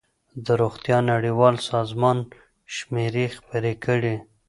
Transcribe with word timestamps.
د 0.45 0.47
روغتیا 0.61 0.97
نړیوال 1.11 1.55
سازمان 1.71 2.17
شمېرې 2.75 3.25
خپرې 3.37 3.73
کړې. 3.85 4.15